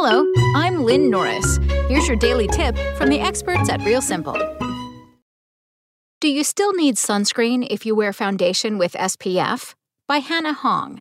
Hello, 0.00 0.32
I'm 0.54 0.84
Lynn 0.84 1.10
Norris. 1.10 1.58
Here's 1.88 2.06
your 2.06 2.16
daily 2.16 2.46
tip 2.46 2.78
from 2.96 3.08
the 3.08 3.18
experts 3.18 3.68
at 3.68 3.82
Real 3.82 4.00
Simple. 4.00 4.36
Do 6.20 6.28
you 6.28 6.44
still 6.44 6.72
need 6.72 6.94
sunscreen 6.94 7.66
if 7.68 7.84
you 7.84 7.96
wear 7.96 8.12
foundation 8.12 8.78
with 8.78 8.92
SPF? 8.92 9.74
By 10.06 10.18
Hana 10.18 10.52
Hong. 10.52 11.00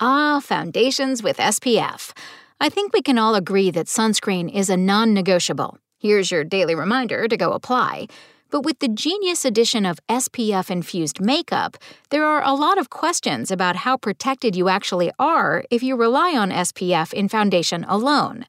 Ah, 0.00 0.40
foundations 0.42 1.22
with 1.22 1.36
SPF. 1.36 2.10
I 2.58 2.68
think 2.68 2.92
we 2.92 3.00
can 3.00 3.16
all 3.16 3.36
agree 3.36 3.70
that 3.70 3.86
sunscreen 3.86 4.52
is 4.52 4.68
a 4.68 4.76
non 4.76 5.14
negotiable. 5.14 5.78
Here's 6.00 6.32
your 6.32 6.42
daily 6.42 6.74
reminder 6.74 7.28
to 7.28 7.36
go 7.36 7.52
apply. 7.52 8.08
But 8.54 8.64
with 8.64 8.78
the 8.78 8.86
genius 8.86 9.44
addition 9.44 9.84
of 9.84 9.98
SPF 10.08 10.70
infused 10.70 11.20
makeup, 11.20 11.76
there 12.10 12.24
are 12.24 12.40
a 12.44 12.52
lot 12.52 12.78
of 12.78 12.88
questions 12.88 13.50
about 13.50 13.74
how 13.74 13.96
protected 13.96 14.54
you 14.54 14.68
actually 14.68 15.10
are 15.18 15.64
if 15.72 15.82
you 15.82 15.96
rely 15.96 16.36
on 16.36 16.52
SPF 16.52 17.12
in 17.12 17.28
foundation 17.28 17.82
alone. 17.88 18.46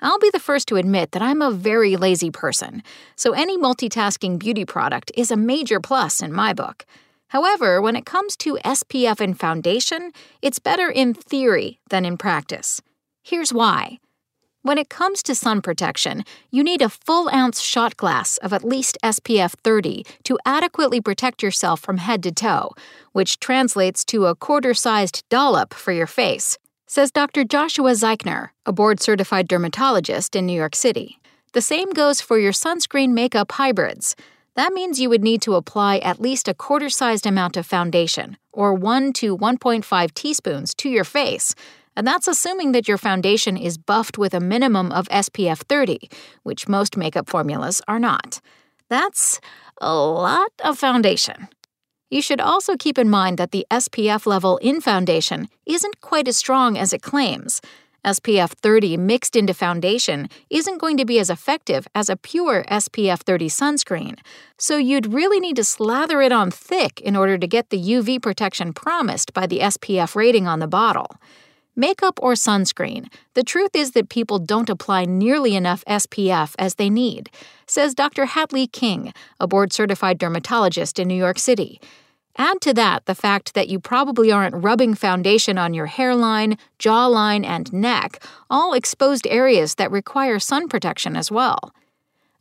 I'll 0.00 0.20
be 0.20 0.30
the 0.30 0.38
first 0.38 0.68
to 0.68 0.76
admit 0.76 1.10
that 1.10 1.20
I'm 1.20 1.42
a 1.42 1.50
very 1.50 1.96
lazy 1.96 2.30
person, 2.30 2.84
so 3.16 3.32
any 3.32 3.58
multitasking 3.58 4.38
beauty 4.38 4.64
product 4.64 5.10
is 5.16 5.32
a 5.32 5.36
major 5.36 5.80
plus 5.80 6.22
in 6.22 6.32
my 6.32 6.52
book. 6.52 6.86
However, 7.30 7.82
when 7.82 7.96
it 7.96 8.06
comes 8.06 8.36
to 8.36 8.56
SPF 8.64 9.20
in 9.20 9.34
foundation, 9.34 10.12
it's 10.42 10.60
better 10.60 10.88
in 10.88 11.12
theory 11.12 11.80
than 11.88 12.04
in 12.04 12.18
practice. 12.18 12.80
Here's 13.24 13.52
why. 13.52 13.98
When 14.62 14.76
it 14.76 14.90
comes 14.90 15.22
to 15.22 15.34
sun 15.34 15.62
protection, 15.62 16.22
you 16.50 16.62
need 16.62 16.82
a 16.82 16.90
full 16.90 17.30
ounce 17.30 17.62
shot 17.62 17.96
glass 17.96 18.36
of 18.38 18.52
at 18.52 18.62
least 18.62 18.98
SPF 19.02 19.54
30 19.64 20.04
to 20.24 20.38
adequately 20.44 21.00
protect 21.00 21.42
yourself 21.42 21.80
from 21.80 21.96
head 21.96 22.22
to 22.24 22.30
toe, 22.30 22.72
which 23.12 23.40
translates 23.40 24.04
to 24.06 24.26
a 24.26 24.34
quarter 24.34 24.74
sized 24.74 25.26
dollop 25.30 25.72
for 25.72 25.92
your 25.92 26.06
face, 26.06 26.58
says 26.86 27.10
Dr. 27.10 27.42
Joshua 27.42 27.92
Zeichner, 27.92 28.50
a 28.66 28.72
board 28.72 29.00
certified 29.00 29.48
dermatologist 29.48 30.36
in 30.36 30.44
New 30.44 30.52
York 30.56 30.76
City. 30.76 31.18
The 31.54 31.62
same 31.62 31.90
goes 31.92 32.20
for 32.20 32.38
your 32.38 32.52
sunscreen 32.52 33.12
makeup 33.12 33.52
hybrids. 33.52 34.14
That 34.56 34.74
means 34.74 35.00
you 35.00 35.08
would 35.08 35.24
need 35.24 35.40
to 35.42 35.54
apply 35.54 35.98
at 35.98 36.20
least 36.20 36.48
a 36.48 36.54
quarter 36.54 36.90
sized 36.90 37.24
amount 37.24 37.56
of 37.56 37.64
foundation, 37.64 38.36
or 38.52 38.74
1 38.74 39.14
to 39.14 39.38
1.5 39.38 40.12
teaspoons, 40.12 40.74
to 40.74 40.90
your 40.90 41.04
face 41.04 41.54
and 41.96 42.06
that's 42.06 42.28
assuming 42.28 42.72
that 42.72 42.88
your 42.88 42.98
foundation 42.98 43.56
is 43.56 43.78
buffed 43.78 44.18
with 44.18 44.34
a 44.34 44.40
minimum 44.40 44.92
of 44.92 45.08
SPF 45.08 45.58
30, 45.58 45.98
which 46.42 46.68
most 46.68 46.96
makeup 46.96 47.28
formulas 47.28 47.82
are 47.88 47.98
not. 47.98 48.40
That's 48.88 49.40
a 49.80 49.94
lot 49.94 50.52
of 50.64 50.78
foundation. 50.78 51.48
You 52.10 52.22
should 52.22 52.40
also 52.40 52.76
keep 52.76 52.98
in 52.98 53.08
mind 53.08 53.38
that 53.38 53.52
the 53.52 53.66
SPF 53.70 54.26
level 54.26 54.56
in 54.58 54.80
foundation 54.80 55.48
isn't 55.64 56.00
quite 56.00 56.26
as 56.26 56.36
strong 56.36 56.76
as 56.76 56.92
it 56.92 57.02
claims. 57.02 57.60
SPF 58.04 58.52
30 58.52 58.96
mixed 58.96 59.36
into 59.36 59.52
foundation 59.52 60.28
isn't 60.48 60.78
going 60.78 60.96
to 60.96 61.04
be 61.04 61.18
as 61.18 61.30
effective 61.30 61.86
as 61.94 62.08
a 62.08 62.16
pure 62.16 62.64
SPF 62.68 63.20
30 63.20 63.48
sunscreen, 63.48 64.18
so 64.58 64.76
you'd 64.76 65.12
really 65.12 65.38
need 65.38 65.56
to 65.56 65.64
slather 65.64 66.22
it 66.22 66.32
on 66.32 66.50
thick 66.50 67.00
in 67.02 67.14
order 67.14 67.36
to 67.36 67.46
get 67.46 67.68
the 67.68 67.78
UV 67.78 68.22
protection 68.22 68.72
promised 68.72 69.34
by 69.34 69.46
the 69.46 69.58
SPF 69.58 70.16
rating 70.16 70.48
on 70.48 70.60
the 70.60 70.66
bottle. 70.66 71.08
Makeup 71.80 72.18
or 72.20 72.34
sunscreen, 72.34 73.10
the 73.32 73.42
truth 73.42 73.70
is 73.74 73.92
that 73.92 74.10
people 74.10 74.38
don't 74.38 74.68
apply 74.68 75.06
nearly 75.06 75.56
enough 75.56 75.82
SPF 75.86 76.54
as 76.58 76.74
they 76.74 76.90
need, 76.90 77.30
says 77.66 77.94
Dr. 77.94 78.26
Hadley 78.26 78.66
King, 78.66 79.14
a 79.40 79.48
board 79.48 79.72
certified 79.72 80.18
dermatologist 80.18 80.98
in 80.98 81.08
New 81.08 81.14
York 81.14 81.38
City. 81.38 81.80
Add 82.36 82.60
to 82.60 82.74
that 82.74 83.06
the 83.06 83.14
fact 83.14 83.54
that 83.54 83.70
you 83.70 83.80
probably 83.80 84.30
aren't 84.30 84.62
rubbing 84.62 84.94
foundation 84.94 85.56
on 85.56 85.72
your 85.72 85.86
hairline, 85.86 86.58
jawline, 86.78 87.46
and 87.46 87.72
neck, 87.72 88.22
all 88.50 88.74
exposed 88.74 89.26
areas 89.26 89.76
that 89.76 89.90
require 89.90 90.38
sun 90.38 90.68
protection 90.68 91.16
as 91.16 91.30
well. 91.30 91.72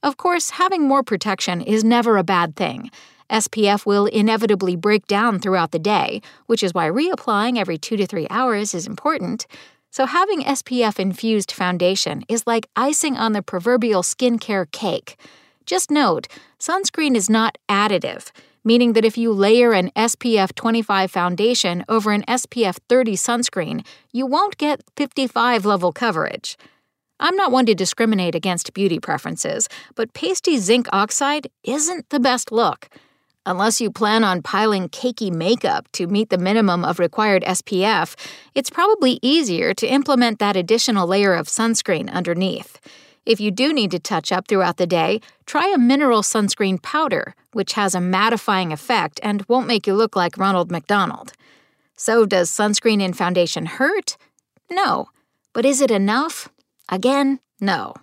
Of 0.03 0.17
course, 0.17 0.49
having 0.49 0.85
more 0.85 1.01
protection 1.01 1.61
is 1.61 1.85
never 1.85 2.17
a 2.17 2.25
bad 2.25 2.57
thing. 2.57 2.91
SPF 3.29 3.85
will 3.85 4.05
inevitably 4.07 4.75
break 4.75 5.07
down 5.07 5.39
throughout 5.39 5.71
the 5.71 5.79
day, 5.79 6.21
which 6.47 6.63
is 6.63 6.73
why 6.73 6.89
reapplying 6.89 7.57
every 7.57 7.77
two 7.77 7.97
to 7.97 8.05
three 8.05 8.27
hours 8.29 8.73
is 8.73 8.87
important. 8.87 9.45
So, 9.91 10.05
having 10.05 10.41
SPF 10.41 10.99
infused 10.99 11.51
foundation 11.51 12.23
is 12.27 12.45
like 12.45 12.67
icing 12.75 13.17
on 13.17 13.33
the 13.33 13.41
proverbial 13.41 14.03
skincare 14.03 14.71
cake. 14.71 15.17
Just 15.65 15.89
note, 15.89 16.27
sunscreen 16.59 17.15
is 17.15 17.29
not 17.29 17.57
additive, 17.67 18.31
meaning 18.63 18.93
that 18.93 19.05
if 19.05 19.17
you 19.17 19.31
layer 19.31 19.73
an 19.73 19.91
SPF 19.95 20.53
25 20.55 21.09
foundation 21.09 21.83
over 21.89 22.11
an 22.11 22.23
SPF 22.27 22.77
30 22.87 23.15
sunscreen, 23.15 23.85
you 24.11 24.25
won't 24.25 24.57
get 24.57 24.81
55 24.95 25.65
level 25.65 25.91
coverage. 25.91 26.57
I'm 27.19 27.35
not 27.35 27.51
one 27.51 27.65
to 27.65 27.75
discriminate 27.75 28.35
against 28.35 28.73
beauty 28.73 28.99
preferences, 28.99 29.67
but 29.95 30.13
pasty 30.13 30.57
zinc 30.57 30.87
oxide 30.93 31.49
isn't 31.63 32.09
the 32.09 32.19
best 32.19 32.51
look. 32.51 32.89
Unless 33.45 33.79
you 33.79 33.89
plan 33.89 34.23
on 34.23 34.41
piling 34.41 34.89
cakey 34.89 35.31
makeup 35.31 35.87
to 35.93 36.07
meet 36.07 36.29
the 36.29 36.37
minimum 36.37 36.83
of 36.83 36.99
required 36.99 37.43
SPF, 37.43 38.15
it's 38.53 38.69
probably 38.69 39.19
easier 39.21 39.73
to 39.73 39.87
implement 39.87 40.39
that 40.39 40.57
additional 40.57 41.07
layer 41.07 41.33
of 41.33 41.47
sunscreen 41.47 42.11
underneath. 42.11 42.79
If 43.25 43.39
you 43.39 43.51
do 43.51 43.73
need 43.73 43.91
to 43.91 43.99
touch 43.99 44.31
up 44.31 44.47
throughout 44.47 44.77
the 44.77 44.87
day, 44.87 45.21
try 45.45 45.71
a 45.73 45.77
mineral 45.77 46.21
sunscreen 46.21 46.81
powder, 46.81 47.35
which 47.53 47.73
has 47.73 47.95
a 47.95 47.99
mattifying 47.99 48.73
effect 48.73 49.19
and 49.23 49.45
won't 49.47 49.67
make 49.67 49.87
you 49.87 49.93
look 49.93 50.15
like 50.15 50.37
Ronald 50.37 50.71
McDonald. 50.71 51.33
So, 51.95 52.25
does 52.25 52.49
sunscreen 52.49 53.01
in 53.01 53.13
foundation 53.13 53.65
hurt? 53.65 54.17
No. 54.69 55.09
But 55.53 55.65
is 55.65 55.81
it 55.81 55.91
enough? 55.91 56.49
Again, 56.89 57.39
no. 57.59 57.93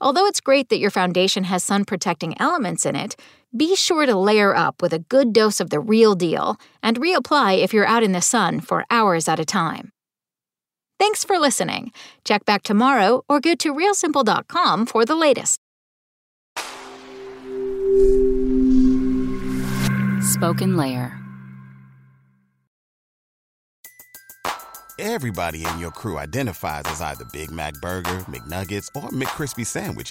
Although 0.00 0.26
it's 0.26 0.40
great 0.40 0.68
that 0.68 0.78
your 0.78 0.90
foundation 0.90 1.44
has 1.44 1.64
sun 1.64 1.84
protecting 1.84 2.38
elements 2.40 2.84
in 2.84 2.96
it, 2.96 3.16
be 3.56 3.76
sure 3.76 4.06
to 4.06 4.16
layer 4.16 4.54
up 4.54 4.82
with 4.82 4.92
a 4.92 4.98
good 4.98 5.32
dose 5.32 5.60
of 5.60 5.70
the 5.70 5.80
real 5.80 6.14
deal 6.14 6.56
and 6.82 7.00
reapply 7.00 7.58
if 7.58 7.72
you're 7.72 7.86
out 7.86 8.02
in 8.02 8.12
the 8.12 8.20
sun 8.20 8.60
for 8.60 8.84
hours 8.90 9.28
at 9.28 9.40
a 9.40 9.44
time. 9.44 9.92
Thanks 10.98 11.24
for 11.24 11.38
listening. 11.38 11.92
Check 12.24 12.44
back 12.44 12.62
tomorrow 12.62 13.22
or 13.28 13.40
go 13.40 13.54
to 13.54 13.74
realsimple.com 13.74 14.86
for 14.86 15.04
the 15.04 15.16
latest. 15.16 15.60
Spoken 20.22 20.76
Layer. 20.76 21.18
Everybody 24.98 25.64
in 25.66 25.78
your 25.78 25.90
crew 25.90 26.18
identifies 26.18 26.84
as 26.86 27.02
either 27.02 27.26
Big 27.26 27.50
Mac 27.50 27.74
Burger, 27.82 28.24
McNuggets, 28.30 28.88
or 28.94 29.10
McCrispy 29.10 29.66
Sandwich, 29.66 30.10